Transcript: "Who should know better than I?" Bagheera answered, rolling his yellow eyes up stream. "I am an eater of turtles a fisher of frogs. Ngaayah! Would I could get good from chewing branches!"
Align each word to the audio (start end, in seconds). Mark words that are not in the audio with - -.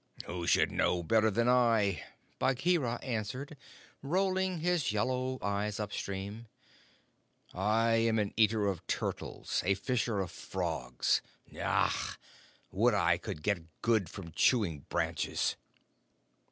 "Who 0.25 0.47
should 0.47 0.71
know 0.71 1.03
better 1.03 1.29
than 1.29 1.47
I?" 1.47 2.03
Bagheera 2.39 2.95
answered, 3.03 3.55
rolling 4.01 4.61
his 4.61 4.91
yellow 4.91 5.37
eyes 5.43 5.79
up 5.79 5.93
stream. 5.93 6.47
"I 7.53 7.97
am 7.97 8.17
an 8.17 8.33
eater 8.35 8.65
of 8.65 8.87
turtles 8.87 9.61
a 9.63 9.75
fisher 9.75 10.19
of 10.19 10.31
frogs. 10.31 11.21
Ngaayah! 11.53 12.17
Would 12.71 12.95
I 12.95 13.19
could 13.19 13.43
get 13.43 13.79
good 13.83 14.09
from 14.09 14.31
chewing 14.31 14.87
branches!" 14.89 15.55